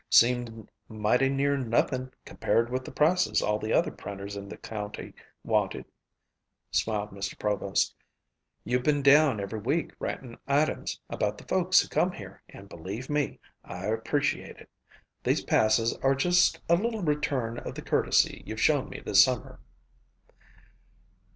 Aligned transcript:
"Seemed 0.09 0.67
mighty 0.89 1.29
near 1.29 1.55
nothin' 1.57 2.11
compared 2.25 2.71
with 2.71 2.83
the 2.85 2.91
prices 2.91 3.39
all 3.39 3.59
the 3.59 3.71
other 3.71 3.91
printers 3.91 4.35
in 4.35 4.49
the 4.49 4.57
county 4.57 5.13
wanted," 5.43 5.85
smiled 6.71 7.11
Mr. 7.11 7.37
Provost. 7.37 7.93
"You've 8.63 8.81
been 8.81 9.03
down 9.03 9.39
every 9.39 9.59
week 9.59 9.91
writin' 9.99 10.39
items 10.47 10.99
about 11.07 11.37
the 11.37 11.43
folks 11.43 11.81
who 11.81 11.87
come 11.87 12.13
here 12.13 12.41
and, 12.49 12.67
believe 12.67 13.11
me, 13.11 13.39
I 13.63 13.85
appreciate 13.89 14.57
it. 14.57 14.71
These 15.23 15.43
passes 15.43 15.95
are 15.97 16.15
just 16.15 16.59
a 16.67 16.75
little 16.75 17.03
return 17.03 17.59
of 17.59 17.75
the 17.75 17.83
courtesy 17.83 18.41
you've 18.43 18.59
shown 18.59 18.89
me 18.89 19.01
this 19.01 19.23
summer." 19.23 19.59